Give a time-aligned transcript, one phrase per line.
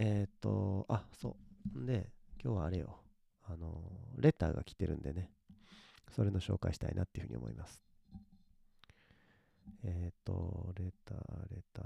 [0.00, 1.36] えっ、と、あ、そ
[1.74, 1.84] う。
[1.84, 2.08] で、
[2.42, 3.00] 今日はあれよ。
[3.42, 3.82] あの、
[4.16, 5.32] レターが来てるんでね、
[6.14, 7.82] それの紹介したいなっていうふうに思います。
[9.82, 11.18] えっ、と、レター、
[11.50, 11.84] レター、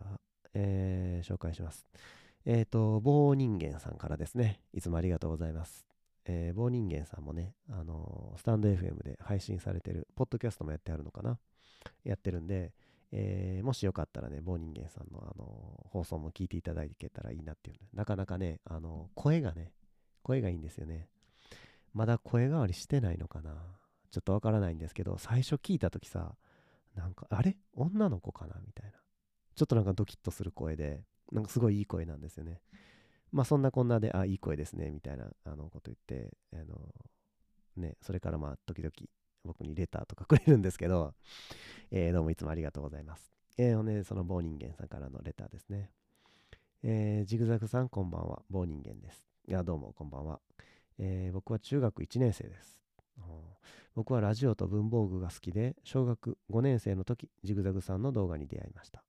[0.53, 1.87] えー、紹介します。
[2.45, 4.61] えっ、と、棒人間さんからですね。
[4.75, 5.87] いつもありがとうございます。
[6.27, 11.39] えー、棒人間さんもね、あのー、スタンド FM で配信されてる、ポッドキャストもやってあるのかな
[12.05, 12.75] やってるんで、
[13.13, 19.73] えー、もしよかったらね、棒人間さんの、あの、放送も聞いていただいていけたらいいなっていうねなかなかね、あの声がね、
[20.23, 21.09] 声がいいんですよね。
[21.93, 23.55] まだ声変わりしてないのかな
[24.11, 26.37] ちょっとわからないんですけど、最初聞いた時さ、
[26.95, 27.57] なんか、あれ？
[27.75, 28.57] 女の子かな？
[28.67, 28.93] みたいな。
[29.55, 32.61] ちょっとなんかドキッとする声で、なんかすごいいい声なんですよね。
[33.31, 36.95] まあそんなこんなで、あ、いい声ですね、みたいなあのこと言って、あの、
[37.77, 38.93] ね、それからまあ時々
[39.45, 41.15] 僕にレターとかくれるんですけど、
[41.91, 43.33] えー、どうもいつもありがとうございます。
[43.59, 45.91] えー、ね、その棒人間さんからのレターですね。
[46.83, 49.27] えー、ジグザグさんこんばんは、棒人間です。
[49.47, 50.41] いや、どうもこんばんは。
[50.99, 52.81] えー、僕は中学1年生です。
[53.95, 59.05] 僕はラジオと文房具が好きで、小学5年生の時、ジグザグさんの動画に出会いました。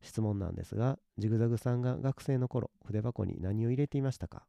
[0.00, 4.46] 質問なんですが、ジグザグさんが学生の頃、筆箱に何を入れていましたか？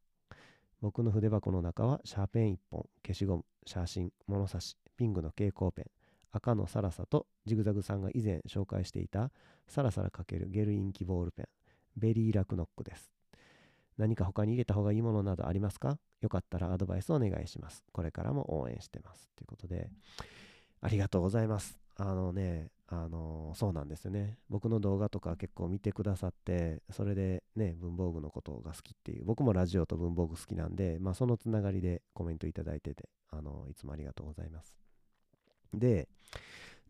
[0.80, 5.84] 僕の筆箱の中はシャーペン1本、消しゴム、写真、物差し、ピンクの蛍光ペン、
[6.32, 9.30] 赤のサラサとジグザグさんが以前紹介していた
[9.68, 11.46] サラサラかけるゲルインキボールペン、
[11.96, 13.10] ベリーラクノックです。
[13.96, 15.98] 何か他に入れた方がいいものなどありますか？
[16.20, 17.84] よかったらアドバイスお願いします。
[17.92, 19.30] これからも応援してます。
[19.36, 19.90] ということで、
[20.80, 21.78] ありがとうございます。
[21.96, 24.36] あのね、あのそうなんですよね。
[24.50, 34.74] 僕の動画とか結構見てくださって、それでね、文房具のことが好きっていう、僕もラジオと文房具好きなんで、まあそのつながりでコメントいただいてて、あのいつもありがとうございます。
[35.74, 36.08] で、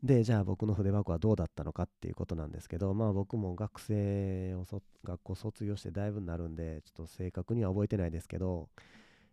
[0.02, 4.64] で、じゃあ僕の筆箱はどうだったのかっていうことなんですけど、まあ僕も学生を
[5.04, 8.68] 学校卒業してだいぶになるんで、ちょっと正確には覚えてないですけど、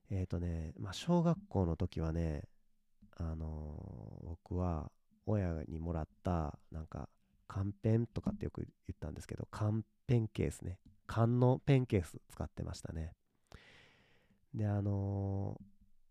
[0.10, 2.44] えっ、ー、とね、まあ小学校の時はね、
[3.18, 4.92] あのー、僕は
[5.26, 7.10] 親にもらったなんか
[7.48, 10.80] 缶ペンとかってよく言ったんですけど缶ペンケースね。
[11.06, 13.12] 缶のペンケース使ってましたね。
[14.54, 15.58] であの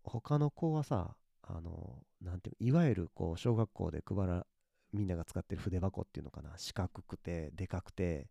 [0.05, 4.45] ー、他の子はさあの、なんていういわゆるこう小学校で配ら
[4.91, 6.53] みんなが使ってる筆箱っていうのかな。
[6.57, 8.27] 四角くてでかくて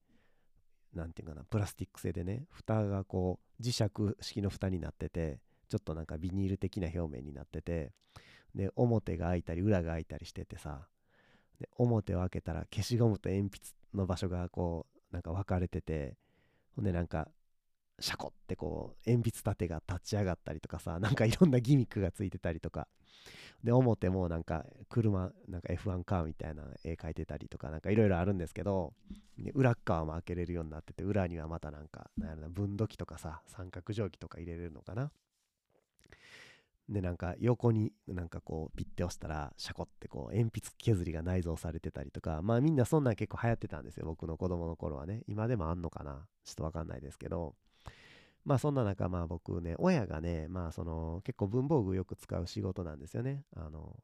[0.95, 7.93] なんていうかなプラスチック製でね蓋がこう磁石式の蓋になっててちょっとなんかビニール的な表面になってて
[8.55, 10.87] で表が開いたり裏が開いたりしててさ
[11.59, 13.59] で表を開けたら消しゴムと鉛筆
[13.95, 16.17] の場所がこうなんか分かれてて
[16.77, 17.29] ほんでなんか
[17.99, 22.89] シャコってこう鉛筆立てが立ち上がったりとかさなんかいろんなギミックがついてたりとか。
[23.63, 28.93] で表もなんか車なんか F1 カーみたいな絵描いてたりとかなんかいろいろあるんですけど
[29.55, 35.13] 裏側も開けれるようになってて裏にはまたなんかなんやろな分度器とかさ三角定規とか入れれるのかな。
[36.89, 42.43] でなんか横になんかこうピッて押したらシャコってこう鉛筆削りが内蔵されてたりとか。
[42.43, 45.23] まあみんなそんなん結構流行ってたんですよ僕の子供の頃はね。
[45.29, 47.55] 今でもあんのかなちょっとわかんないですけど。
[48.45, 53.97] まあそんな中まあ僕ね親がねまあその結構文房具よく使う仕事なんですよねあの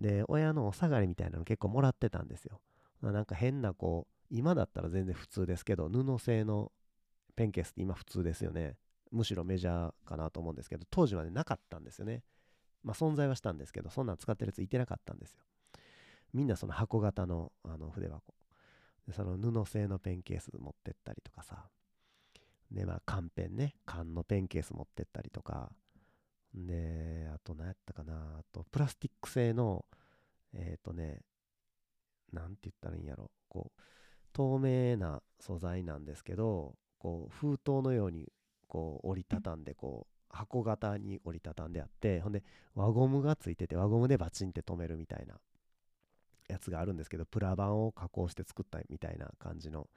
[0.00, 2.60] で親のお下がりみたいなの結構もらってたんですよ
[3.02, 6.72] なんか変なこう今だったら全然普通ですけど布製の
[7.36, 8.76] ペンケースって今普通ですよね
[9.12, 12.22] むしろメジャーかなと思うんですけど、当時はね、なかったんですよね。
[12.82, 15.40] まあ、存在はしたんですけど、そんなん使ってるやついてなかったんですよ。
[16.32, 18.34] みんなその箱型のあの筆箱。
[19.12, 21.68] その布製のペンケース持ってったりとかさ。
[22.70, 23.74] で、まあ、缶ペンね。
[23.84, 25.70] 缶のペンケース持ってったりとか。
[26.54, 28.38] で、あと何やったかな。
[28.40, 29.84] あと、プラスチック製の、
[30.52, 31.20] えっ、ー、とね、
[32.32, 33.30] なんて言ったらいいんやろ。
[33.48, 33.80] こう、
[34.32, 38.32] 透明な素材なんですけど、こう、封筒のように
[38.68, 42.42] こう折りたたんでこう箱型に折りたたんであってほんで
[42.74, 45.34] 輪ゴムがついてて輪ゴムでバチンって止めるみたいな
[46.48, 49.88] やつがあるんですけどプラ板を加工して作ったみたいな感じの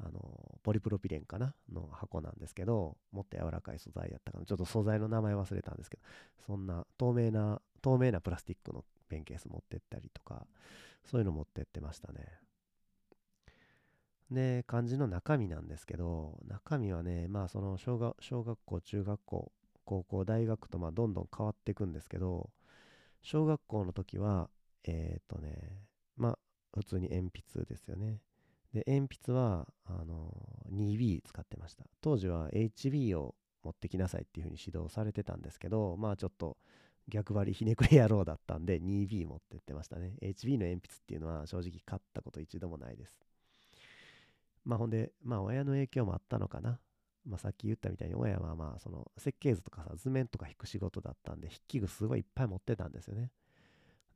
[0.00, 1.54] あのポリプロピレンかな？
[1.72, 4.44] の箱なんですけどもっと柔らかい素材やったかな？
[4.44, 6.02] ちょっと素材の名前忘れたんですけど
[6.46, 10.46] そんな透明な透明なプラスチックのペンケース持ってったりとか
[11.04, 12.26] そういうの持ってってましたね。
[14.30, 19.52] で、漢字の中身なんですけど、中身はね、まあその小学小学校、中学校、
[19.84, 22.50] 高校、大学とまあどんどん変わっていくんですけど、
[23.22, 24.48] 小学校の時は、
[24.84, 25.82] えっ、ー、とね、
[26.16, 26.38] まあ
[26.74, 28.22] 普通に鉛筆ですよね。
[28.74, 30.34] で、鉛筆は、あの、
[30.72, 31.84] 2B 使ってました。
[32.00, 36.58] 当時は HB を持ってきなさいっていうふうに指導されてたんですけど、まあちょっと
[37.08, 40.16] 逆張りひねくれ野郎だったんで 2B 持ってってましたね。
[40.20, 43.16] HB の鉛筆っていうのは正直買ったこと一度もないです。
[44.64, 46.80] まあほんで、まあ親の影響もあったのかな。
[47.26, 53.30] まあ、さっき言ったみたいに親はまあその設計図とかさ図面とか引く仕事だったんで筆記具すごいいっぱい持ってたんですよね。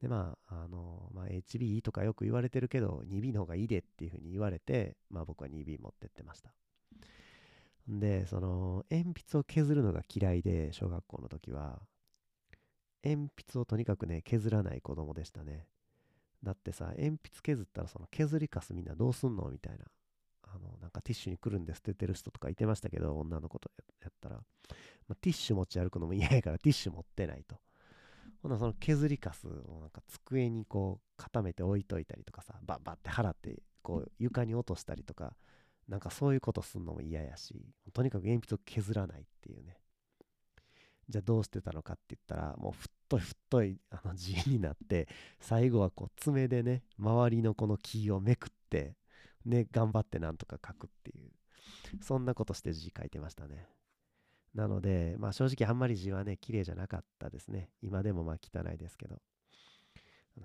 [0.01, 6.53] でまああの、まあ、HB とかよく言われてるけど 2B の方がいいでっていうふうに言われて、まあ、僕は 2B 持ってってました。
[7.89, 11.81] でその鉛筆を削るのが嫌いで小学校の時は
[13.03, 15.67] 鉛筆をとにかくね削らない子供でしたね。
[16.43, 19.85] だってさ鉛筆削ったらその削りかすみんなどうすんのみたいな
[20.55, 24.43] あの、なんかティッシュに来るんで捨ててる人とかいてましたけど、女の子とやったら、ま
[25.13, 27.57] あ、ティッシュ持ち歩くのも嫌やからティッシュ持ってないと。
[28.43, 35.37] ほな、その削りかすをなんか机にこう固めて置いといたりとかさ、バッバって払って、こう床に落としたりとか、
[35.89, 37.55] なんかそういうことすんのも嫌やし、
[37.93, 39.79] とにかく鉛筆を削らないっていうね。
[41.09, 45.09] じゃあどうしてたのかって言ったら、もう太い太いあの字になって、
[45.41, 48.95] 最後はこう爪でね、周りのこの木をめくって、
[49.47, 51.31] ね、頑張ってなんとか書くっていう、
[52.03, 53.67] そんなことして字書いてましたね。
[54.55, 57.71] なので、まあ正直あんまり字はね、綺麗じゃなかったですね。
[57.83, 59.21] 今でもまあ汚いですけど。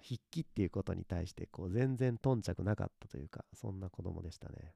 [0.02, 4.74] 筆記っていうことに対してこう全然頓着なかったというか、そんな子供でしたね。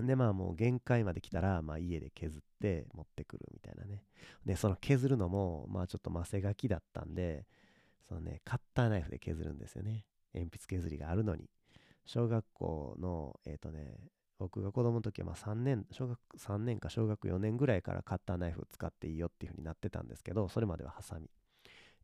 [0.00, 4.04] で、まあもう限界まで来たら、まあ家で削って持ってくるみたいなね。
[4.44, 7.46] で、その削るのも、まあちょっとマセ書きだったんで、
[8.08, 10.04] そのね、カッターナイフで削るんですよね。
[10.34, 11.50] 鉛筆削りがあるのに。
[12.06, 13.98] 小学校の、えっ、ー、とね、
[14.38, 21.28] 僕が子供の時はま3年、小学3年か小学4年ぐらいからカッターナイフ使っていいよっていう風になってたんですけど、それまではハサミ。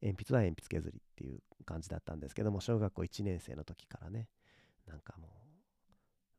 [0.02, 4.28] 鉛筆は鉛筆削りっていう感じだったんですけども、小学校1年生の時からね、
[4.86, 5.30] なんかもう、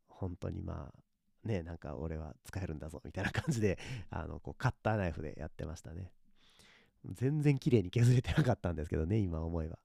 [0.08, 6.12] 本当にまあ、ね、なんか俺は使えるんだぞみたいな感じで、 あの、こうカッターナイフでやってましたね。
[7.06, 9.80] 全然綺麗に削れてなかったんですけどね、今思えば。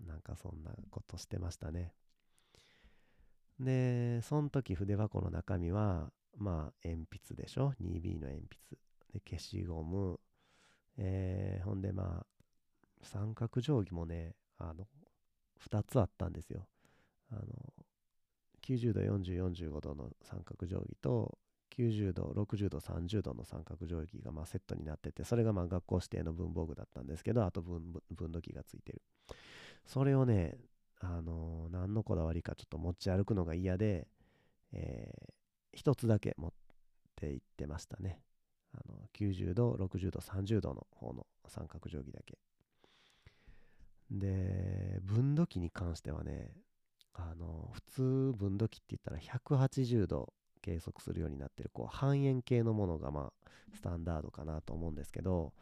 [0.00, 1.92] うん、なんかそんなことしてましたね。
[3.60, 8.78] で、その時筆箱の中身は、まあ、鉛筆でしょ ?2B の鉛筆。
[9.12, 10.18] で、消しゴム。
[10.96, 12.26] えー、ほんで、まあ、
[13.02, 14.86] 三角定規もね、あの、
[15.68, 16.66] 2つあったんですよ。
[17.30, 17.42] あの、
[18.62, 21.38] 90度、40、45度の三角定規と、
[21.76, 29.02] 90度、60度、30度の三角定規がまセットになってて、それがまあ学校指定の文房具だったんですけど、あと分分度器がついてる。
[29.86, 30.56] それをね、
[31.00, 34.06] あの何のこだわりかちょっと持ち歩くのが嫌で、
[34.72, 35.32] えー、
[35.72, 36.52] 一つだけ持っ
[37.16, 38.20] て行ってましたね。
[38.72, 42.38] あの90度、60度、30度の方の三角定規だけ。
[44.10, 46.50] で、分度器に関してはね、
[47.14, 55.52] あの普通分度器って言ったら180度計測するようになってるこう半円形のものがまあスタンダードかなと思うんですけど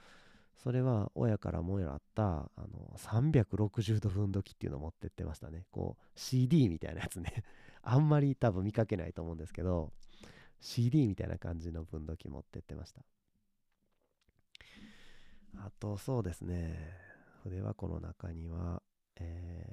[0.56, 5.64] それは親からもらったあの360度分度器っていうのを持ってってましたね。
[5.70, 7.44] こう CD みたいなやつね
[7.82, 9.92] あんまり多分見かけないと思うんですけど
[10.60, 13.04] CD みたいな感じの分度器持ってってました。
[15.56, 16.96] あとそうですね
[17.42, 18.82] 筆箱の中には
[19.16, 19.66] え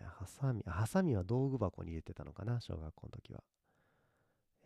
[0.00, 3.42] ー、ハサミハサミは道具箱に入れてたのかな小学校の時は。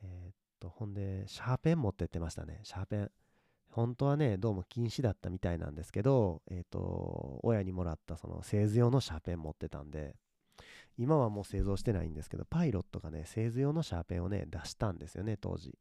[0.02, 3.10] えー、っとほんでシャーペン持ってってましたねシャーペン。
[3.78, 10.16] 本当はね、どうも禁止だったみたいなんですけど、えっ、ー、と、親にもらったその製図用のシャーペン持ってたんで、
[10.98, 15.78] 今はもう製造してないんですけど、パイロットがね、製図用のシャーペンをね、出したんですよね、当時。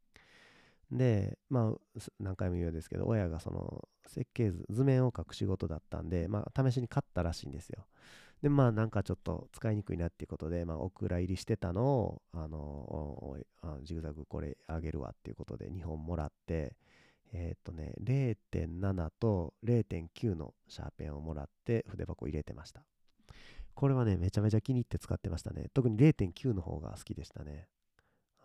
[0.92, 7.88] で、まあ、何回も言うんですけど、親がその設計図、図面を描く仕事だったんで、まあ、試しに買ったらしいんですよ。
[8.44, 13.38] で、まあ、なんかちょっと使いにくいなっていうことで、まあ、お蔵入りしてたのを、あの、
[13.82, 16.75] ジグザグこれあげるわっていうことで2本もらって、
[17.34, 22.84] えっ、ー、とね、0.7と0.9のシャーペンをもらって筆箱入れてました。
[23.74, 25.67] これはね、めちゃめちゃ気に入って使ってましたね。
[25.74, 27.67] 特に0.9の方が好きでしたね。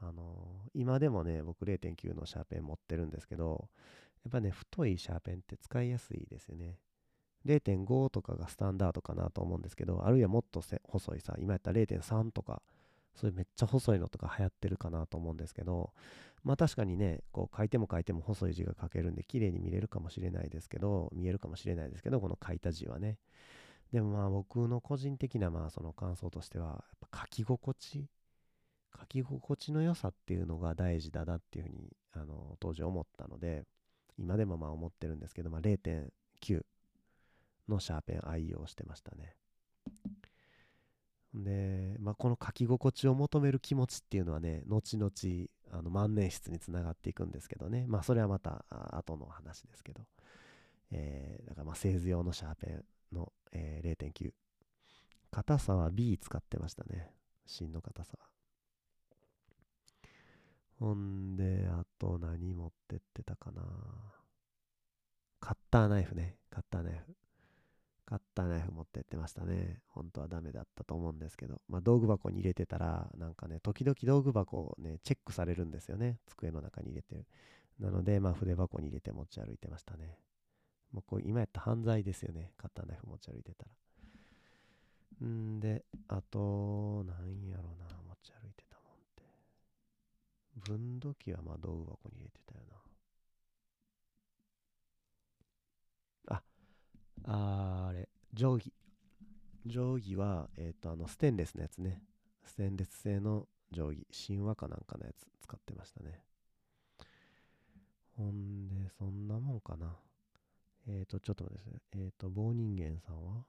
[0.00, 3.68] あのー、今でもね、僕0.9のシャーペン持ってるんですけど、
[4.24, 6.76] やっぱね、太いシャーペンって使いやすいですよね。
[7.46, 12.62] 0.5とかがスタンダードかなと思うんですけど、あるいはもっと細いさ、今やったら0.3とか、
[13.14, 15.92] そういうめっちゃ細いのとか流行ってるかなと思うんですけど、
[16.44, 23.18] まあ確かにね、こう書いても書いても細い字が書けるんで綺麗に見れるかもしれないですけど、見えるかもしれないですけど、この書いた字はね。
[23.92, 26.74] でもまあ僕の個人的なまあその感想としては、や
[27.06, 28.08] っぱ書き心地
[28.98, 33.64] 書き心地の良さっていうのが大事だなっていうふうにあの当時思ったので、
[34.18, 36.62] 今でもまあ思ってるんですけど、まあ、0.9
[37.68, 39.36] のシャーペン愛用してましたね。
[41.34, 45.10] で、まあ、この書き心地を求める気持ちっていうのはね、後々
[45.72, 50.02] あの万年筆につながっていくんですけどね、まあそれはまた後の話ですけど、
[50.90, 52.84] えー、だからまあ製図用のシャーペン
[53.14, 54.32] の、えー、0.9。
[55.30, 57.10] 硬さは B 使ってましたね。
[57.46, 58.26] 芯の硬さは。
[60.78, 63.62] ほんで、あと何持ってってたかな
[65.40, 66.36] カッターナイフね。
[66.50, 67.16] カッターナイフ。
[68.12, 69.78] カッターナイフ持ってってましたね。
[69.88, 76.18] 本当はダメだったと思うんですけど、まあ、道具箱に入れてたら、なんかね、時々道具箱をね、チェックされるんですよね。
[76.26, 77.24] 机の中に入れてる。
[77.80, 80.18] なので、まあ、筆箱に入れて持ち歩いてましたね。
[80.92, 82.52] もうこう今やった犯罪ですよね。
[82.58, 83.64] カッターナイフ持ち歩いてた
[85.22, 85.26] ら。
[85.26, 89.22] んで、あと、なんやろな、持ち歩いてたもんって。
[90.70, 92.60] 分度器はまあ道具箱に入れてたよ
[96.28, 96.36] な。
[96.36, 96.42] あ、
[97.24, 98.72] ああれ、定規。
[99.66, 102.02] 定規は、えっ、ー、と、あの、ステンレスのやつね。
[102.44, 104.06] ステンレス製の定規。
[104.26, 106.20] 神話かなんかのやつ使ってましたね。
[108.16, 109.96] ほんで、そんなもんかな。
[110.88, 111.80] えっ、ー、と、ちょっと待ってですね。
[111.92, 113.44] えっ、ー、と、棒人間さんは、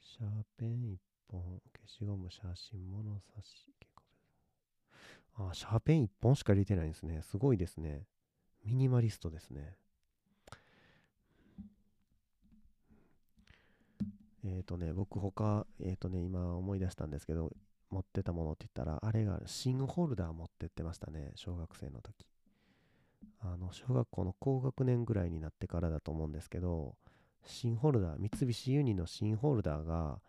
[0.00, 0.96] シャーペン1
[1.30, 7.22] 本、消しゴム、写真、物差し、結構あ、シャーペン1本しか入れてないんですね。
[7.22, 8.06] すごいですね。
[8.64, 9.76] ミニマリストですね。
[14.46, 17.52] えっ、ー、とね、僕他、えっ、ー、とね、今思い出したんですけど、
[17.90, 22.26] 持ってたものって言ったら、あれがンホルダー持ってってましたね、小学生の時。
[23.40, 26.96] あの、小学校の高学年ぐらいになってからだと思うんですけど、
[27.44, 30.20] 新ホルダー、三菱ユニの新ホルダーが、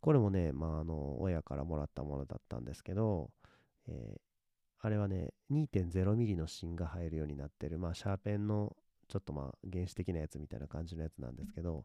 [0.00, 3.30] これもね、まあ、あの、親からもらったものだったんですけど、
[3.88, 4.20] えー、
[4.80, 8.76] あれはね、2.0ミリの芯が入るようになってる、まあ、シャーペンの
[9.12, 11.84] ちょっとまあ原始的なやつみたいな感じのやつなんですけど、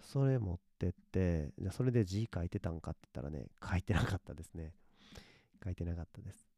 [0.00, 4.72] それ持ってってって、じゃそれで字書いてたんかって言ったらね、書いてなかったですね。
[5.62, 6.48] 書いてなかったです。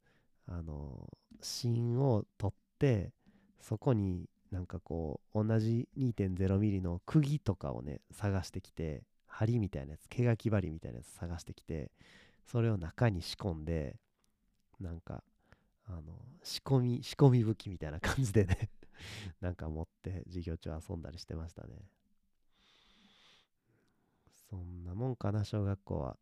[0.46, 1.08] あの、
[1.42, 3.12] 芯を取って、
[3.60, 11.90] そこになんかこう、同じ 2.0mm の釘とかをね、探してきて、針みたいなやつ、毛書き針みたいなやつ探してきて、
[12.46, 13.96] それを中に仕込んで、
[14.80, 15.22] なんか、
[15.86, 16.02] あの、
[16.42, 18.70] 仕込み、仕込み武器みたいな感じでね
[19.40, 21.76] なんか持って授業中遊んだりしてましたね。
[24.54, 26.16] そんなもんかな、小学校は。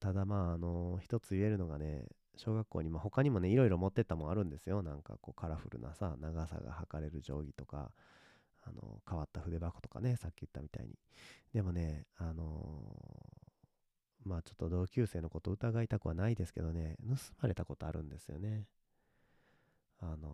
[0.00, 4.82] ただまあ、あの、一つ言えるのがね、小学校に、まあ、他にもね、いろいろ持ってったもんあるんですよ。
[4.82, 7.92] なんかこうカラフルなさ、長さが測れる定規とか、
[8.62, 10.94] あの、変わった筆箱とかね、さっき言ったみたいに。
[11.54, 18.66] でもね、あのー、まあちょっと同級生のこと疑いたくはないですけどね、盗まれたことあるんですよね。
[20.00, 20.28] あの、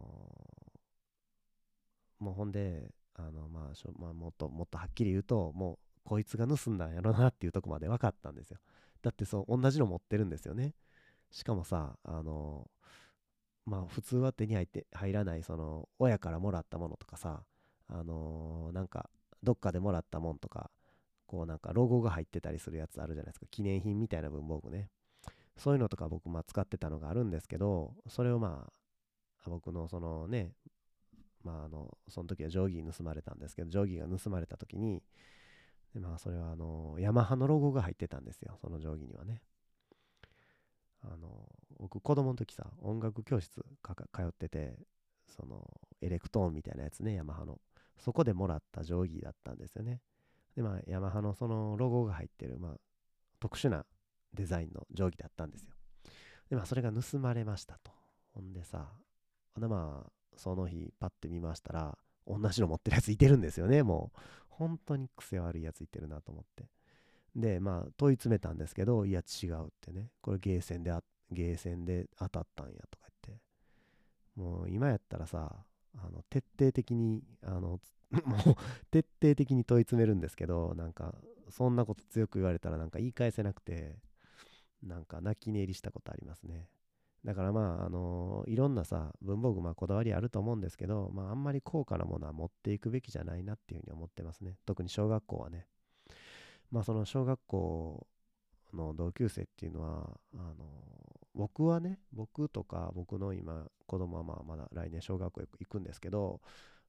[2.18, 8.58] もうほんで、あの、まあ、しょまあ、もっと、もっとはっきり言うと、もう、こいつが盗んだんやろなっていうとこまで分かったんですよ。
[9.02, 10.72] だってそう、同じの持ってるんですよね。
[11.32, 12.70] しかもさ、あの、
[13.66, 17.42] まあ普通は手に入って入らない、その、親からもらったものとかさ、
[17.88, 19.10] あの、なんか、
[19.42, 20.70] どっかでもらったもんとか、
[21.26, 23.46] こうなんかロゴが入ってたりするやつあるじゃないですか。
[23.50, 24.88] 記念品みたいな文房具ね。
[25.56, 30.52] そういうのとか僕、まあ使ってたのがあるんですけど、それをまあ、僕のそのね、
[31.42, 35.02] まああの、その時は定規盗まれたんですけど、定規が盗まれた時に、
[35.96, 38.58] でまあそれはあの、ヤマハのロゴが入ってたんですよ。
[38.60, 39.42] その定規にはね。
[41.02, 41.48] あの
[41.78, 44.74] 僕子供の時さ音楽教室通ってて
[45.28, 45.68] その
[46.00, 47.58] エレクトーンみたいなやつねヤマハの
[47.98, 50.00] そこでもらった定規だったんですよね
[50.56, 52.72] でまあヤマハのそのロゴが入ってるまあ
[53.40, 53.84] 特殊な
[54.34, 55.70] デザインの定規だったんですよ
[56.50, 57.92] でまあそれが盗まれましたと
[58.34, 58.88] ほんでさ
[59.58, 64.18] でまあその日パッて見ましたら同じの持ってるやついてるんですよねもう
[64.58, 66.64] 本当に癖悪いやついてるなと思って
[67.36, 70.08] で、まあ、問い詰めたんですけど、いや、違うってね。
[70.22, 73.42] これゲーセンであ、ゲーセンで当たったんやとか言って。
[74.36, 75.54] もう今やったらさ、
[75.98, 77.78] あの、徹底的に、あの、
[78.25, 78.56] もう
[78.90, 81.14] 徹底的に問い詰めるんですけど、なんか、
[81.50, 83.96] そんなこと強く言われたらなんか言い返せなくて、
[84.82, 86.68] なんか泣き寝入りしたことありますね。
[87.25, 94.56] だからまあ、あのいろんなさ、文房具、まあこだわりあると思うんですけど、まああんまり高価なものは持っていくべきじゃないなっていうふうに思ってますね。
[94.64, 95.66] 特に小学校はね。
[96.70, 98.06] まあその小学校
[98.75, 100.54] の同級生っていうのは、あの、
[101.35, 106.40] 僕はね、僕とか僕の今、子供はまあまだ来年小学校行くんですけど、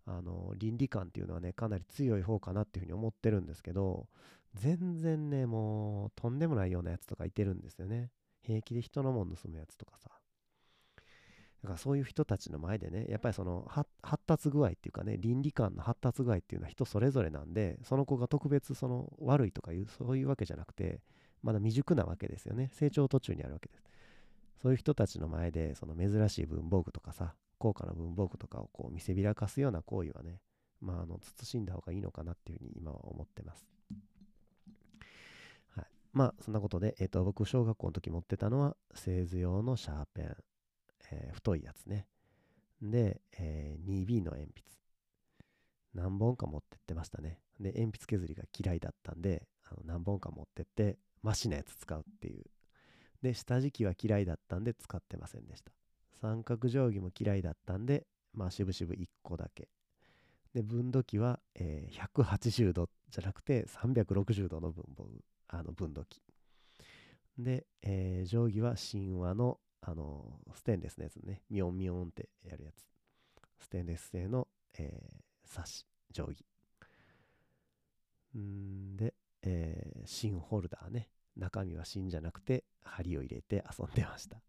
[0.05, 4.07] あの、倫理観っていうのはね、かなり強い方かなっていうふうに思ってるんですけど、
[4.55, 8.11] 全然ね、もう、とんでもないようなやつとかいてるんですよね。
[8.41, 10.09] 平気で人のもん盗むやつとかさ。
[11.63, 13.89] だからそういう人たちの前でね、やっぱりその発
[14.25, 21.01] 達具合っていうかね、倫理観の発達具合っていうのは人それぞれなんで、その子が特別その悪いとかいう、そういうわけじゃなくて、
[21.41, 22.69] まだ未熟なわけですよね。
[22.73, 23.83] 成長途中にあるわけです。
[24.61, 30.39] そういう人たちの前で、その珍しい文房具とかさ、高価な文房具とかをこう見せびらかすような行為はね、
[30.81, 33.67] まあ、あの、慎んだ方がいいのかなっていうふうに今は思ってます。
[35.75, 35.85] はい。
[36.13, 40.37] まあ、そんなことで、えっ、ー、と、僕、小学校の時持ってたのは、製図用のシャーペン、
[41.11, 42.07] えー、太いやつね。
[42.81, 44.77] で、えー 2B の鉛筆。
[45.93, 47.39] 何本か持ってってましたね。
[47.59, 52.43] で、鉛筆削りが嫌いだったんで、あの何本か持ってって、マシなやつ使うっていう。
[53.21, 55.71] で、下敷きは嫌いだったんで使ってませんでした。
[56.21, 59.69] 三角定規も嫌いだったんで、まあ、しぶしぶ1個だけ。
[60.53, 65.05] で、分度器は、えー180度じゃなくて360度の分母
[65.49, 66.21] あの分度器。
[67.37, 69.59] で、えー定規は神話の、
[69.89, 72.85] あのステンレスのやつね、ミョンミョンってやるやつ。
[73.57, 76.45] ステンレス製の、えー、サシ、定規。
[78.37, 79.13] んで、
[79.43, 81.09] えー芯ホルダーね。
[81.37, 84.41] 中身は芯じゃなくて、針を入れて遊んでました。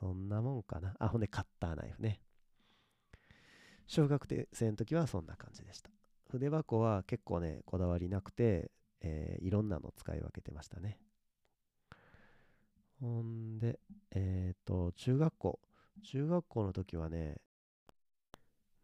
[0.00, 0.96] そんなもんかな。
[0.98, 2.20] あ、ほんでカッターナイフね。
[3.86, 5.90] 小学生の時はそんな感じでした。
[6.28, 10.98] 筆箱は結構ね、こだわりなくて、えーいろんなの使い分けてましたね。
[13.00, 13.78] ほんで、
[14.12, 15.60] えっ、と、中学校。
[16.02, 17.36] 中学校の時はね、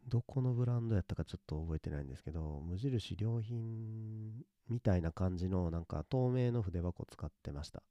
[0.08, 7.82] どこのブランドやったかちょっと覚えてないんですけど、無印良品みたいな感じのなんか透明の筆箱使ってました。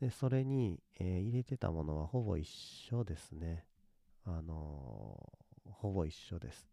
[0.00, 3.64] で、それに、えー入れてたものはほぼ一緒ですね。
[4.24, 6.68] あのーほぼ一緒です。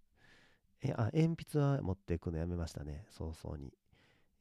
[0.84, 3.06] え、あ、鉛筆は持っていくのやめましたね。
[3.10, 3.74] 早々に。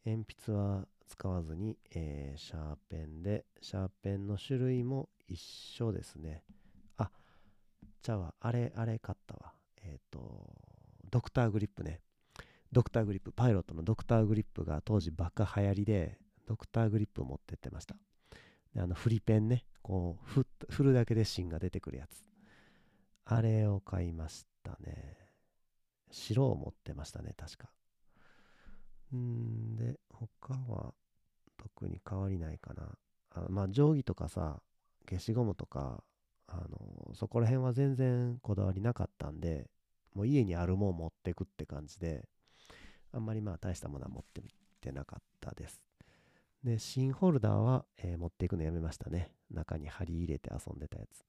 [0.04, 6.44] 鉛筆は使わずに、えーシャーペンで、シャーペンの種類も一緒ですね。
[6.96, 7.10] あ、
[8.02, 8.34] ちゃうわ。
[8.40, 9.52] あれ、あれ買ったわ。
[9.82, 10.54] えっ、と、
[11.10, 12.00] ドクターグリップね。
[12.70, 17.96] ドクターグリップ、パイロットのドクターグリップが当時バカ流行りで、ドクターグリップを持ってってました。
[18.74, 19.64] で、あの、フリペンね。
[19.82, 22.24] こう、振振るだけで芯が出てくるやつ。
[23.24, 25.16] あれを買いましたね。
[26.10, 27.70] 白を持ってましたね、確か。
[29.14, 30.94] んで、他は
[31.56, 32.98] 特に変わりないかな。
[33.30, 34.60] あまあ、定規とかさ、
[35.08, 36.02] 消しゴムとか、
[36.46, 39.68] あの、そこら辺は全然こだわりなかったんで、
[40.14, 42.28] もう家にあるもん持ってくって感じで、
[43.12, 44.48] あんまりまあ大したものは持ってみ
[44.80, 45.82] てなかったです。
[46.64, 49.32] で、芯ホルダーは、えー持っていくのやめましたね。
[49.50, 51.24] 中に針入れて遊んでたやつ。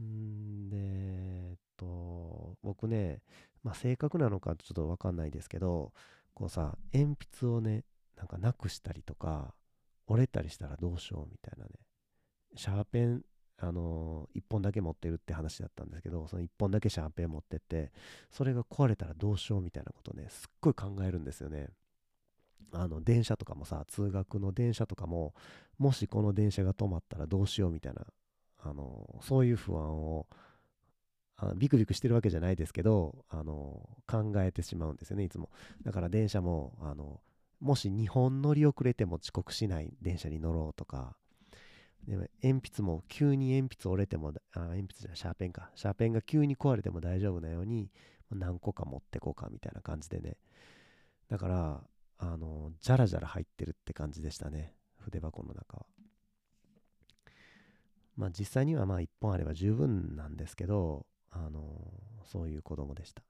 [0.00, 3.20] んで、えっと、僕ね、
[3.62, 5.92] まあ正確なのかちょっとわかんないですけど、
[6.34, 7.84] こうさ、鉛筆をね、
[8.16, 9.54] なんかなくしたりとか、
[10.06, 11.70] 折れたりしたらどうしようみたいなね。
[12.56, 13.22] シャーペン、
[13.58, 17.92] あのー、1本だけ持ってるって話だったんですけど、その1本だけシャーペン持ってって、
[18.30, 21.68] それが壊れたらどうしようみたいなことね、すっごい考えるんですよね。
[22.72, 25.34] あの、電車とかもさ、通学の電車とかも、
[25.78, 28.04] もしこの電車が止まったらどうしようみたいな、
[28.58, 30.26] あのー、そういう不安を、
[31.36, 35.50] あビクビクしてるわけじゃないですけど、あの考えてしまうんですよね、いつも。
[35.82, 37.20] だから電車も、あの
[37.60, 41.16] もし2本乗り遅れても遅刻しない電車に乗ろうとか、
[42.06, 45.70] でも鉛筆も急に鉛筆折れても、あ鉛筆じゃない、シャーペンか。
[45.74, 47.90] シャーペンが急に壊れても大丈夫なように、
[48.30, 50.36] 何個か持ってこうかみたいな感じでね。
[51.28, 51.84] だから、
[52.18, 55.86] あの、じゃらじゃら入ってるって感じでしたね、筆箱の中は。
[58.16, 61.60] まあ実際にはまあ1本あれば十分なんですけど、あの
[62.24, 63.22] そういう子供でした。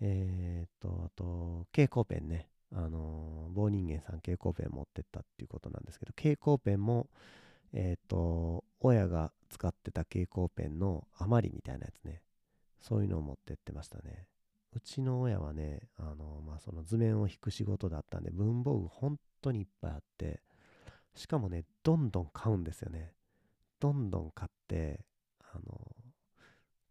[0.00, 2.48] えー、っと、あと、蛍光ペンね。
[2.74, 7.08] あの棒人間さん蛍光ペン持ってったっていうことなんですけど、蛍光ペンも、
[7.74, 12.22] えー、っと、親が使ってた蛍光ペンの余りみたいなやつね。
[12.80, 14.26] そういうのを持ってってましたね。
[14.74, 20.40] うちの親はね、あのまあ、その図面を引く仕事だったんで、文房具本当にいっぱいあって、
[21.14, 23.12] しかもね、どんどん買うんですよね。
[23.78, 25.04] どんどん買って、
[25.40, 25.94] あの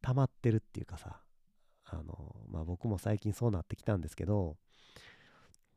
[0.02, 1.22] 溜まってるっていうかさ、
[1.86, 4.58] あの、まあ僕も最近そうなってきたんですけど、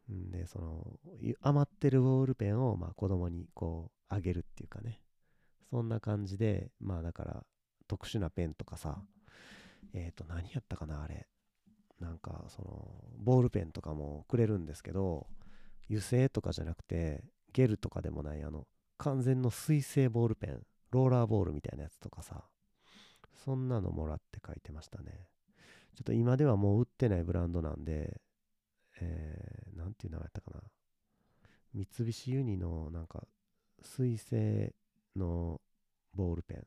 [0.08, 0.98] で、その、
[1.40, 5.00] 余ってるボールペンを、まあ子供にこう、あげるっていうかね、
[5.70, 7.44] そんな感じで、まあだから、
[7.88, 9.02] 特殊なペンとかさ、
[9.92, 11.26] えっ、と、何やったかな、あれ。
[12.00, 15.26] なんか、その、ボールペンとかもくれるんですけど、
[15.88, 18.66] 油性とかじゃなくて、ゲルとかでもない、あの、
[18.98, 22.44] 完全の水性ボールペン、ローラーボールみたいなやつとかさ、
[23.44, 25.28] そんなのもらって書いてましたね。
[25.94, 28.20] ちょっと今ではもう売ってないブランドなんで、
[29.00, 30.60] えー、なんていう名前やったかな。
[31.72, 33.24] 三菱ユニのなんか
[33.82, 34.74] 水性
[35.16, 35.60] の
[36.14, 36.66] ボールペン。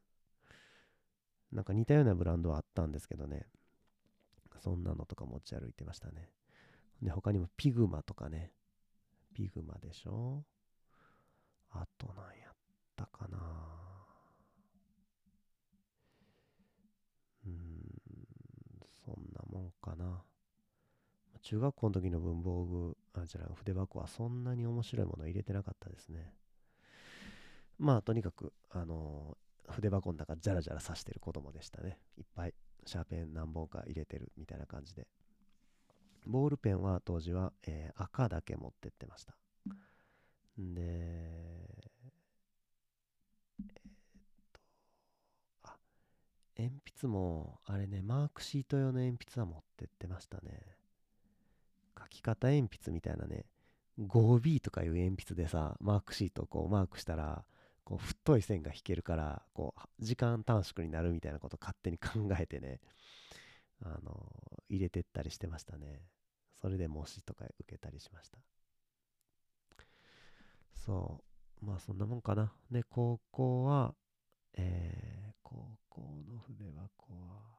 [1.51, 3.47] なんか似たようなブランドはあったんですけどね。
[4.59, 6.29] そんなのとか持ち歩いてましたね。
[7.01, 8.51] で、他にもピグマとかね。
[9.33, 10.43] ピグマでしょ
[11.69, 12.55] あと何やっ
[12.95, 13.37] たかな
[17.45, 17.55] うーん、
[19.05, 20.23] そんなもんかな。
[21.41, 26.33] 中学校の時の文房具、あ、じゃあ筆箱はそんなに面白いもの入れてなかったですね。
[27.77, 29.37] まあ、とにかく、あの
[29.69, 32.53] 筆箱の中ジャラジャラ刺してる子供でしたねいっぱい
[32.85, 35.07] シャーペン何本か入れてるみたいな感じで
[36.25, 39.33] ボールペンは当時は、えー、赤だけ持ってってました
[40.61, 43.67] んでえー、っ
[44.53, 44.59] と
[45.63, 45.75] あ
[46.57, 50.77] 鉛筆もあれねマークシート用の鉛筆は持ってってましたね。
[51.97, 53.45] 書き方鉛筆みたいなね
[53.99, 57.43] 5B とかいう鉛筆でさマークシートをこうマークしたら
[57.83, 62.79] こう太い線が引けるからこう時間短縮になるみたいなこと勝手に考えてね
[63.83, 64.31] あの
[64.69, 66.01] 入れてったりしてましたね。
[66.59, 68.39] それで模試とか受けたりしました。
[70.73, 71.21] そ
[71.61, 71.65] う。
[71.65, 72.51] まあそんなもんかな。
[72.71, 73.93] で高校は
[74.57, 77.57] えー、高校の筆箱は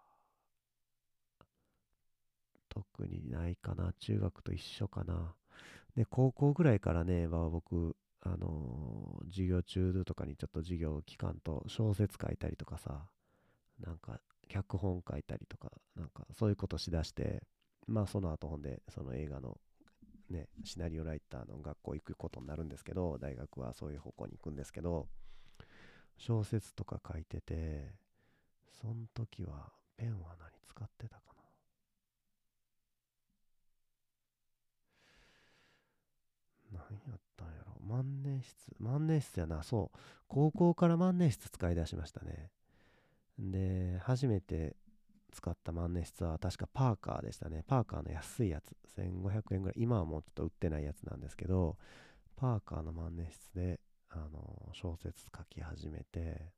[2.69, 5.35] 特にないかな中学と一緒かな。
[5.97, 13.07] で高校ぐらいからね、まあ、僕あのー、授業中とかにちょっと授業期間と小説書いたりとかさ
[13.81, 17.43] なんか脚本書いたりとかなんかそういうことしだして
[17.87, 19.59] まあその後ほんでその映画の
[20.31, 25.09] ねシナリオライターの学校行くことになるんですけど大学はそういう方向に行くんですけど
[26.19, 27.93] 小説とか書いてて
[28.81, 31.23] その時はペンは何使ってたか
[36.73, 36.81] な？
[36.89, 37.75] 何やったんやろ？
[37.87, 38.77] 万年筆？
[38.79, 42.51] 万年筆やなそう高校から万年筆使い出しましたね
[43.39, 44.77] で初めて
[45.33, 47.63] 使った万年筆は確かパーカーでしたね。
[47.67, 48.75] パーカーの安いやつ。
[48.99, 49.75] 1500円ぐらい。
[49.77, 51.77] 今はもうちょっと売ってないやつなんですけど、
[52.35, 56.53] パーカーの万年筆で、あの、小説書き始めて、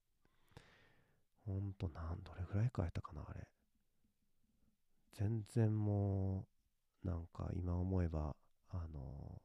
[1.46, 3.46] ほんと何、どれぐらい書いたかな、あれ。
[5.12, 6.46] 全然も
[7.04, 8.36] う、なんか今思えば、
[8.70, 9.42] あの、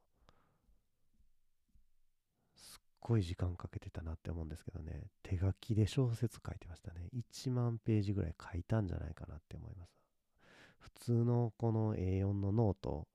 [2.55, 7.07] すっごい時間かけてたなって思うんですけどね、手書きで小説書いてましたね。
[7.13, 9.95] 1万ページぐらい書いたんじゃないかなって思います。
[10.79, 13.07] 普通のこの A4 のノート、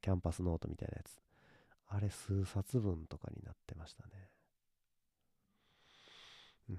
[0.00, 1.20] キャンパスノートみたいなやつ、
[1.88, 4.30] あれ数冊分とかになってましたね。
[6.70, 6.76] うん、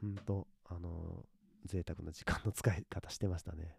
[0.00, 1.24] ほんと、あの、
[1.64, 3.76] 贅沢な時間の使い方してましたね。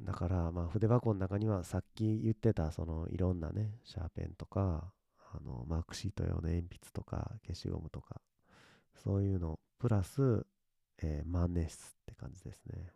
[0.00, 4.92] だからまあ筆箱の中にはさっき言ってたそのいろんなねシャーペンとか
[5.32, 8.20] あのマークシート用の鉛筆とか消しゴムとか
[9.02, 10.46] そういうのプラス、
[11.02, 12.92] えー、万年筆って感じですね。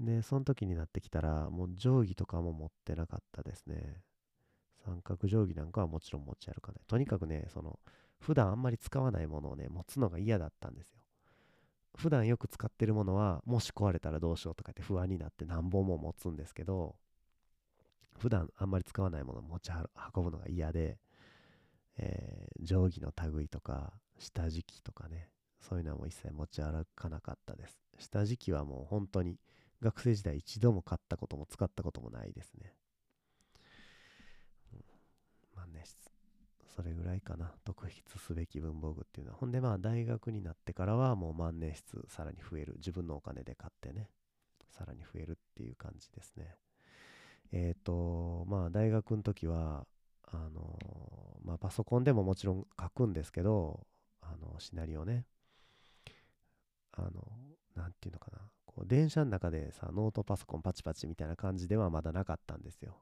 [0.00, 4.02] でその時になってきたらもう定規とかも持ってなかったですね。
[4.84, 6.80] 三角定規なんかはもちろん持ち歩かない。
[6.88, 7.78] とにかくねその
[8.24, 10.98] 普段あんまり使わないものをね持つのが嫌だったんですよ。
[11.96, 16.96] 普段よく使ってるものはもし壊れたらどうしようとかって不安になって何本も持つんですけど
[18.18, 19.70] 普段あんまり使わないものを持ち
[20.16, 20.98] 運ぶのが嫌で、
[21.98, 25.28] えー、定規の類とか下敷きとかね
[25.60, 27.78] そういうのはもう一切持ち歩かなかったです。
[27.98, 29.38] 下敷きはもう本当に
[29.82, 32.74] 学生時代一度も買ったことも使ったこともないですね、
[34.72, 34.80] うん、
[35.54, 35.94] 万年筆
[36.74, 44.08] それぐらいかな特筆すべき文房具っていうのはほんでまあ大学になってからはもう万年筆さらに増える自分のお金で買ってね
[44.70, 46.56] さらに増えるっていう感じですね
[47.56, 49.86] えっ、ー、と、まあ、大学の時は、
[50.26, 50.78] あの
[51.44, 53.86] まあ、パソコンでももちろん書くんですけど、
[54.20, 55.24] あの、シナリオね。
[56.92, 57.10] あの、
[57.76, 58.38] なんていうのかな。
[58.66, 62.96] こう電車の中でさ、ノートパソコンパチパチみたいな感じではまだなかったんですよ。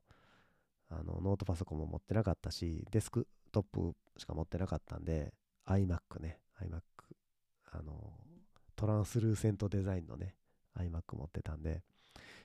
[0.92, 5.32] あの、ノートパソコンも持ってなかったし、デスクトップしか持ってなかったんで、
[5.66, 6.80] iMac ね、iMac、
[7.72, 8.12] あの、
[8.76, 10.34] トランスルーセントデザインのね、
[10.76, 11.82] iMac 持ってたんで、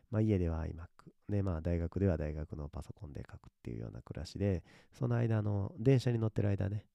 [0.09, 0.87] まあ、家では iMac
[1.29, 4.63] で、まあ、大学では大学のパソコンで書くっていうような暮らしで
[4.97, 6.85] その間の電車に乗ってる間ね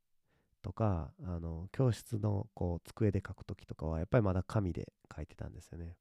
[0.62, 5.97] とかあの教室のこう机で書く時とかはやっぱりまだ紙で書いてたんですよね。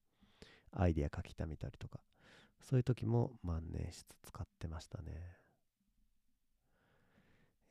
[0.71, 1.99] アイデア書き溜めたりとか。
[2.61, 5.40] そういう時も万年筆使ってましたね。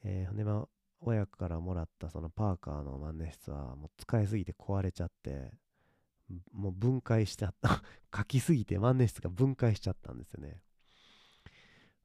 [0.05, 0.69] えー、でまあ
[1.01, 5.53] 親からもらったそのパーカーの万年筆はもう使いすぎて壊れちゃって
[6.53, 7.83] もう分解しちゃった
[8.15, 10.63] 書きすぎて万年筆が分解しちゃったんですよね。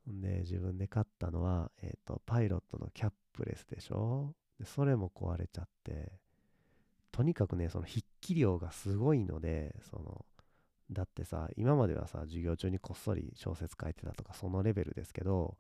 [0.08, 4.36] で、自分で買ったのは、えっ、ー、と、パイロットのキャップレスでしょ？
[4.60, 6.20] で、それも壊れちゃって、
[7.12, 10.26] とにかくね、その筆記量がすごいので、その、
[10.92, 15.58] だってさ、今まではさ、授業中にこっそり小説書いてたとか、そのレベルですけど、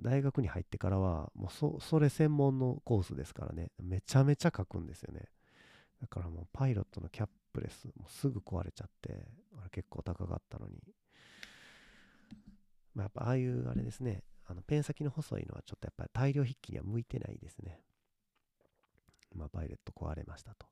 [0.00, 5.28] 大学に入ってからは、もうそ、それ専門のコースですからね、めちゃめちゃ書くんですよね。
[6.00, 9.26] だからもうパイロットのキャップレスもうすぐ壊れちゃって
[9.58, 10.74] あれ結構高かったのに、
[12.94, 17.80] まあ、やっぱああいうあれですねあのペン先の細いのはちょっとやっぱり大量筆記には向いてないですね
[19.36, 20.66] まあ、パイレット壊れましたと。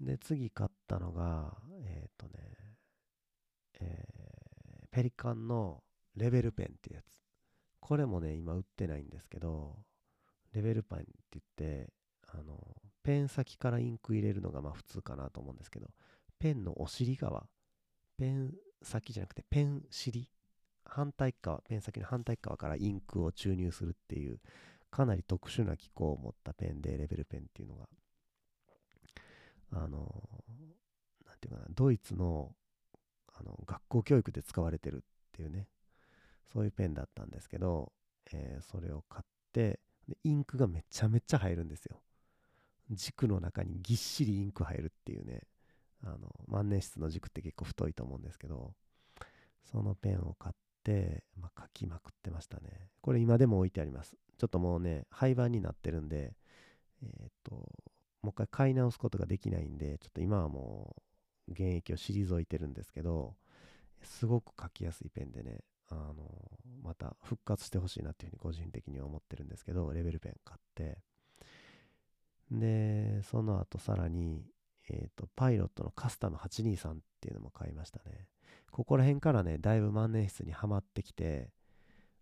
[0.00, 1.54] で、次買ったのが、
[1.84, 2.32] えっ、とね、
[3.80, 5.82] えー、ペリカンの
[6.16, 7.23] レベルペンっていうやつ。
[7.84, 9.76] これもね、今売ってないんですけど、
[10.54, 11.92] レベルペンって言って、
[12.28, 12.58] あの、
[13.02, 15.88] ペン先からインク入れるのがまあ普通かなと思うんですけど、
[16.38, 17.46] ペンのお尻側、
[18.16, 20.30] ペン先じゃなくてペン尻、
[20.86, 24.40] 反対側、ペン先の反対側からインクを注入するっていう、
[24.90, 27.86] かなり特殊な機構を持ったペンで、レベルペンっていうのが、
[29.72, 30.24] あの、
[31.26, 32.54] なんていうかな、ドイツの
[33.34, 35.00] あの学校教育で使われてるっ
[35.32, 35.68] ていうね、
[36.52, 37.92] そういうペンだったんですけど、
[38.32, 42.00] えー、それを買ってで、インクがめちゃめちゃ入るんですよ。
[42.90, 45.40] 軸の中にぎっしりインク入るっていうね、
[46.04, 48.72] あの万年筆の軸って結構太いと思うんですけど、
[49.64, 52.88] そのペンを買って、まあ、書きまくってましたね。
[53.00, 54.16] これ今でも置いてあります。
[54.36, 56.34] ちょっともうね、廃盤になってるんで、
[57.02, 57.54] えー、っと、
[58.22, 60.94] もう一回買い直すことができないんで、ちょっと今はも
[61.48, 63.34] う現役を退いてるんですけど、
[64.02, 66.14] すごく書きやすいペンでね、あの
[66.82, 70.98] また復活してほしいなっていうふうに個人的には思ってるんですけど、レベルペン買って、
[72.50, 74.44] で、その後さらに、
[74.88, 78.26] えっ、ー、と、パイロットのカスタム823っていうのも買いましたね。
[78.70, 81.50] ここら辺からね、だいぶ万年筆にはまってきて、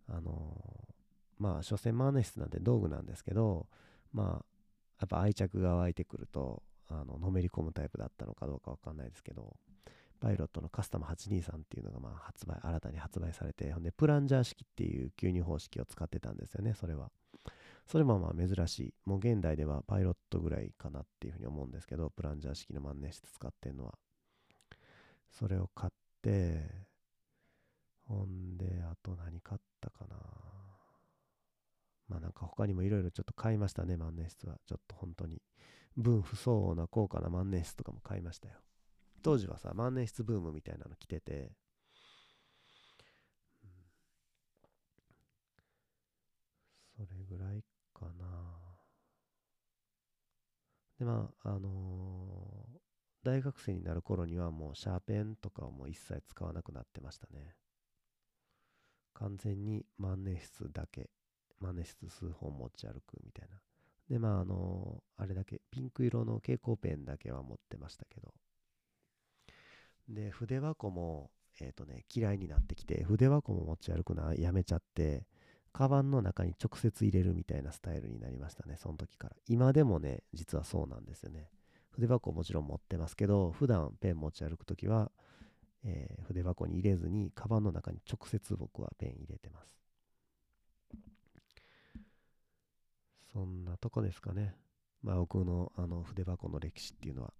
[0.08, 0.56] あの、
[1.38, 3.66] まあ、所詮万年筆なんて道具なんですけど、
[4.12, 4.44] まあ、
[5.00, 9.56] やっぱ愛着が湧いてくると、あの、のめり込むタイプだったのかどうかわかんないですけど、
[10.22, 17.10] パイロットのカスタム823っていうのがまあ発売、新たに発売されて、ほんで、プランジャー式っていう吸入方式を使ってたんですよね、それは。
[17.88, 18.94] それもまあ珍しい。
[19.04, 23.98] もう現代ではパイロットぐらいかなっていうふうに思うんですけど、プランジャー式の万年筆使ってるのは。
[25.32, 26.70] それを買って、
[28.06, 30.16] ほんで、あと何買ったかな。
[32.08, 34.60] まあなんか他にもいろいろちょっと買いましたね、万年筆は。
[34.68, 35.42] ちょっと本当に。
[35.96, 38.54] 分不相応な高価な万年筆とかも買いましたよ。
[39.22, 41.52] 当時はさ、万年筆ブームみたいなの来てて、
[46.96, 47.62] それぐらい
[47.94, 48.62] かな。
[50.98, 52.78] で、まあ、あのー、
[53.24, 57.54] 大学生になる頃にはもうシャーペンとかをもう一切使わなくなってましたね。
[59.14, 61.10] 完全に万年筆だけ、
[61.60, 63.60] 万年筆数本持ち歩くみたいな。
[64.08, 68.34] で、まあ、あの、あれだけ、ピンク色の蛍光ペンだけは持ってましたけど。
[70.08, 75.26] で、筆箱も、えっ、ー、とね、嫌いになってきて、筆箱も持ち歩くのはやめちゃって、
[75.72, 79.36] カバンの中に直接入れるみたいなスタイルになりましたね、その時から。
[79.48, 81.48] 今でもね、実はそうなんですよね。
[81.90, 85.10] 筆箱もちろん持ってますけど、普段ペン持ち歩くときは、
[85.84, 89.82] えー、筆箱に入れずに、カバンの中に直接僕はペン入れてます。
[93.32, 94.54] そんなとこですかね。
[95.02, 97.32] まあ僕のあの筆箱の歴史っていうのは。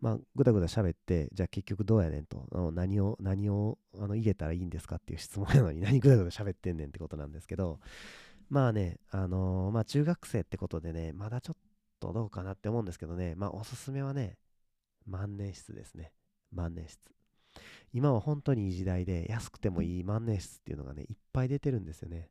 [0.00, 7.80] まあ、ぐだぐだ喋って、じゃあ結局どうやねんと、何を、何をあの入れたらいいんですかっていう質問なのに、 何ぐだぐだ喋ってんねんってことなんですけど、
[8.50, 11.56] まあね、あのー、まあ中学生ってことでね、まだちょっ
[12.00, 14.38] とどうかなって思うんですけどね、まあおすすめはね、
[15.06, 16.12] 万年筆ですね。
[16.52, 16.98] 万年筆。
[17.92, 22.28] 今は本当にいい時代で、安くてもいい万年筆っていうのがね、いっぱい出てるんですよね。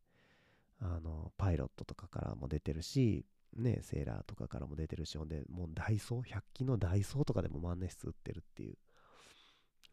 [0.79, 8.77] あの、パイロットとかからも出てるし、ね、セーラーとかからも出てるし、ほんで、もうダイソー、100均のダイソーとかでも万年筆売ってるっていう、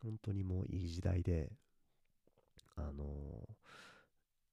[0.02, 1.52] 本当にもういい時代で、
[2.76, 3.06] あのー、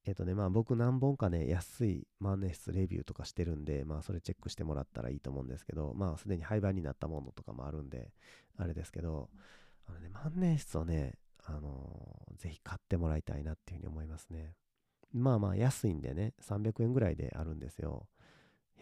[0.06, 8.12] えっ、とね、まあ僕何本かね、安い万年筆レビューとかしてるんで、まあそれチェックしてもらったらいいと思うんですけど、まあすでに廃盤になったものとかもあるんで、
[8.58, 9.30] あれですけど、
[9.88, 11.16] あのね、万年筆をね、
[11.46, 14.54] あのー、ぜひ買ってもらいたいなっていうふうに思いますね。
[15.14, 18.08] まあまあ安いんでね、300円ぐらいであるんですよ。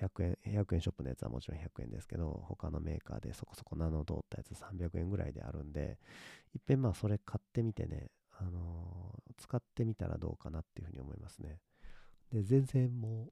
[0.01, 5.97] 100円、100円ショップのやつはもちろん100円ですけど、他のメーカーでそこそこ名の通ったやつ300円ぐらいであるんで、
[6.53, 11.59] いっぺんまあそれ買ってみてね、あのー、使ってみたらどうかなっていうふうに思いますね。
[12.31, 13.29] で、全然も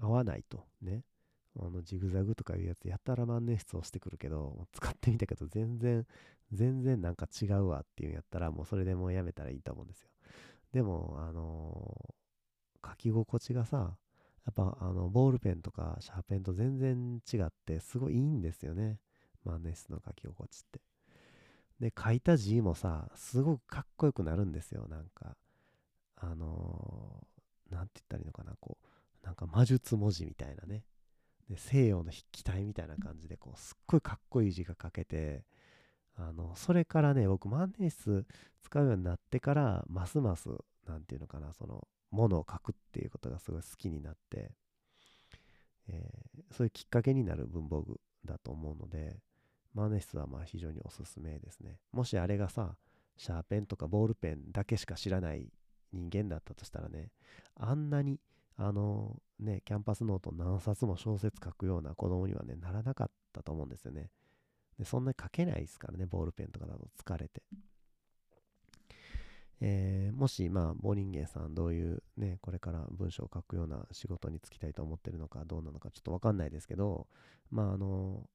[0.00, 1.04] う合わないとね、
[1.58, 6.06] あのジグザグとかいうやつやたら万年筆をしてくるけど、使ってみたけど全然、
[6.52, 10.08] 全然なんか違うわっていうんやったらもうそれでもうやめたらいいと思うんですよ。
[10.72, 13.96] でも、あのー、書き心地がさ、
[14.48, 18.96] やっぱあのボールペンとかシャーペンと全然違ってすごいいいんですよね。
[19.44, 20.80] 万年筆の書き心地って。
[21.80, 24.88] で、書いた字もさ、すごくかっこよくなるんですよ。
[24.88, 25.36] なんか、
[26.16, 28.78] あのー、なんて言ったらいいのかな、こ
[29.22, 30.82] う、なんか魔術文字みたいなね。
[31.50, 35.44] で、西洋の筆記体みたいな感じで、こう、すっごいかっこいい字が書けて、
[36.16, 38.24] あの、それからね、僕万年筆
[38.62, 40.48] 使うようになってから、ますます、
[40.86, 44.52] なんていうのかな、その、ものを書くっていうことがすごい好きになって、
[45.88, 49.16] えー、そういうきっかけになる文房具だと思うので、
[49.74, 51.78] 万年筆はまあ非常におすすめですね。
[51.92, 52.76] もしあれがさ、
[53.16, 55.48] シャーペンとかボールペンだけしか知らない
[55.92, 57.10] 人間だったとしたらね、
[57.56, 58.20] あんなに、
[58.56, 64.10] あのね、キャンパスノート何冊も小説書くような子供にはね、ならなかったと思うんですよね。
[64.78, 67.42] でそんなに書けないですからね、ボールペンとかだと疲れて。
[69.60, 77.08] えー、もし、まあ、棒人間さん、どういうね、これから文章を書くような仕事に就きたいと思ってるのか、どうなのか、ちょっとわかんないですけど、
[77.50, 78.28] まあ、あの、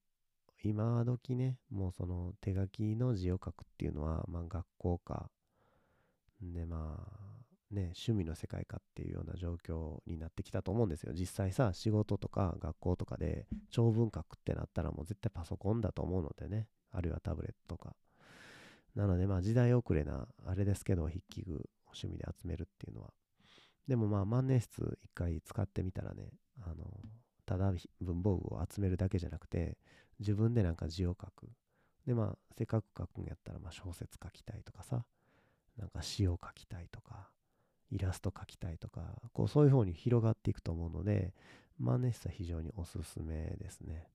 [0.63, 5.29] 今時ね、もうその手書きの字を書くっていうのは、まあ、学校か、
[6.41, 7.33] で、まあ、
[7.73, 11.13] ね、趣味の世界かっていうような状況になってきたと思うんですよ。
[11.13, 17.95] 実際さ、仕事とか学校とかで長文書くってなったらもう絶対パソコンだと思うのでね、あるいはタブレットとか。
[18.95, 23.13] なので、まあ時代遅れな、あれですけど、筆記具、趣味で集めるっていうのは。
[23.87, 26.29] でもまあ万年筆一回使ってみたらね、
[26.61, 26.85] あの、
[27.45, 29.77] ただ文房具を集めるだけじゃなくて、
[30.19, 31.49] 自分でなんか字を書く。
[32.05, 35.05] でまあ、せっかく書くんやったら、まあ小説書きたいとかさ、
[35.77, 37.29] なんか詩を書きたいとか、
[37.91, 41.33] イラスト描きたいとか、こうそういう方に広がっていくと思うので、
[41.79, 44.07] 万年筆は非常におすすめですね。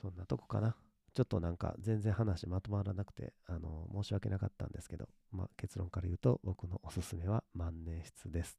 [0.00, 0.76] そんなとこかな。
[1.14, 8.58] ちょっとなんか全然話まとまらなくて、あの、申し訳なかったんですけど、まあ、結論から言うと、僕のおすすめは万年筆です。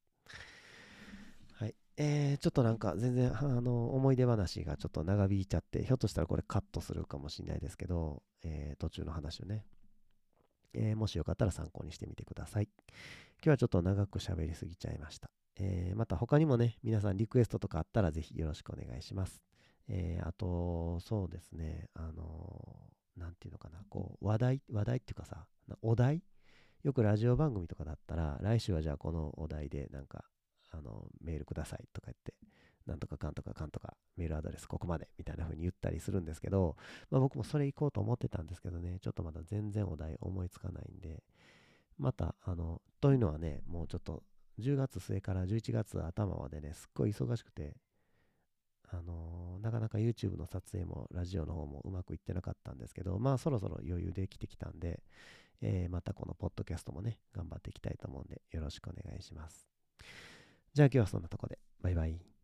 [1.54, 1.76] はい。
[1.98, 9.66] えー、ちょっとなんか全然、あの、思い出話がちょっと長引いちゃって、ひょっとしたらこれカットするかもしれないですけど、えー、途中の話をね。
[10.74, 12.70] えー、もしよかったら参考にしてみてください。
[13.38, 15.30] 今日はちょっと長く喋りすぎちゃいました。
[15.58, 19.42] えー、また他にもね、皆さんリクエストとかあったらぜひよろしくお願いします。
[19.88, 25.46] えー、あと、そうですね、あのー、なんていうのかな、こう、話題、話題っていうかさ、
[25.82, 26.22] お題？
[26.84, 30.26] よくラジオ番組とかだったら、来週はじゃあこのお題でなんか、
[30.72, 32.36] あの、メールくださいとか言って、
[32.86, 36.76] なんとかかんとかかんとか、メールアドレスここまでみたいな風に言ったりするんですけど、
[37.10, 41.24] まあ僕もそれ行こうと思ってたんですけどね、ちょっとまだ全然お題思いつかないんで、
[41.98, 44.22] また、あの、というのはね、もうちょっと
[44.60, 47.76] 10月末から11月頭までね、すっごい忙しくて、
[48.92, 55.02] あのー、なかなか YouTube の撮影もラジオの方もうまくいってなかったんですけど、まあそろそろ余裕できてきたんで、
[55.62, 59.68] えー、またこのポッドキャストもね、頑張っていきたいと思うんで、よろしくお願いします。
[60.74, 62.35] じゃあ今日はそんなとこで、バイバイ。